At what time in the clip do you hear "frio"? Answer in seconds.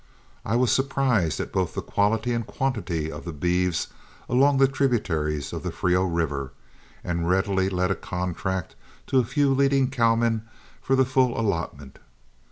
5.71-6.05